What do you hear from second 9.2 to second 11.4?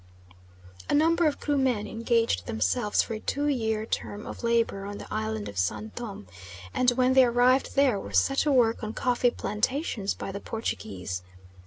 plantations by the Portuguese.